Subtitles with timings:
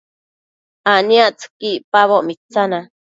[0.93, 2.79] aniactsëqui icpaboc mitsana